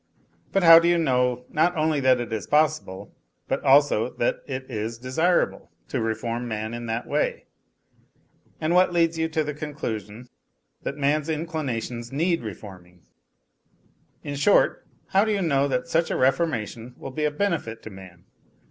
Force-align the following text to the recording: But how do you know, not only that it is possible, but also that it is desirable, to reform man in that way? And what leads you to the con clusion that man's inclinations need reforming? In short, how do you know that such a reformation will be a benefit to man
But 0.51 0.63
how 0.63 0.79
do 0.79 0.87
you 0.87 0.97
know, 0.97 1.45
not 1.51 1.77
only 1.77 1.99
that 1.99 2.19
it 2.19 2.33
is 2.33 2.47
possible, 2.47 3.13
but 3.47 3.63
also 3.63 4.09
that 4.13 4.41
it 4.47 4.65
is 4.67 4.97
desirable, 4.97 5.69
to 5.89 6.01
reform 6.01 6.47
man 6.47 6.73
in 6.73 6.87
that 6.87 7.05
way? 7.05 7.45
And 8.59 8.73
what 8.73 8.91
leads 8.91 9.19
you 9.19 9.29
to 9.29 9.43
the 9.43 9.53
con 9.53 9.75
clusion 9.75 10.27
that 10.81 10.97
man's 10.97 11.29
inclinations 11.29 12.11
need 12.11 12.41
reforming? 12.41 13.03
In 14.23 14.33
short, 14.35 14.87
how 15.09 15.23
do 15.23 15.31
you 15.31 15.41
know 15.43 15.67
that 15.67 15.87
such 15.87 16.09
a 16.09 16.17
reformation 16.17 16.95
will 16.97 17.11
be 17.11 17.25
a 17.25 17.29
benefit 17.29 17.83
to 17.83 17.91
man 17.91 18.23